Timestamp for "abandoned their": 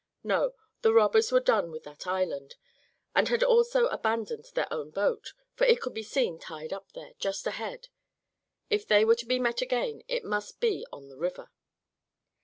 3.85-4.65